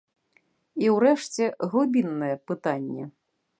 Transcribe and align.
І 0.85 0.89
ўрэшце, 0.95 1.43
глыбіннае 1.73 2.33
пытанне. 2.53 3.03